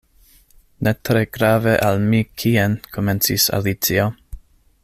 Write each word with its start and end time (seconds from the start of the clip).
"Ne 0.87 0.93
tre 1.09 1.21
grave 1.37 1.75
al 1.89 2.01
mi 2.13 2.23
kien" 2.43 2.81
komencis 2.97 3.49
Alicio. 3.59 4.13